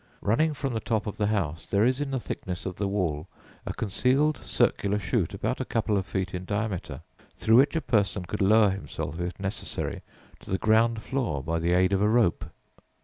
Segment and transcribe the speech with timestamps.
[0.21, 3.27] Running from the top of the house there is in the thickness of the wall,
[3.67, 7.01] a concealed circular shoot about a couple of feet in diameter,
[7.37, 10.01] through which a person could lower himself, if necessary,
[10.39, 12.45] to the ground floor by the aid of a rope.